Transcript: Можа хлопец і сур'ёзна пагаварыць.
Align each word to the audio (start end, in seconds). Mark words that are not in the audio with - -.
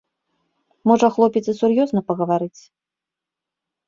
Можа 0.91 1.07
хлопец 1.17 1.43
і 1.53 1.53
сур'ёзна 1.59 2.01
пагаварыць. 2.09 2.61